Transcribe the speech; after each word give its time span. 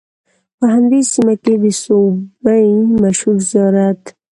په 0.57 0.65
همدې 0.73 1.01
سیمه 1.11 1.35
کې 1.43 1.53
د 1.63 1.65
سوبۍ 1.83 2.65
مشهور 3.01 3.37
زیارت 3.51 4.01